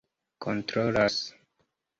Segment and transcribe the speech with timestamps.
[0.43, 1.15] kontrolas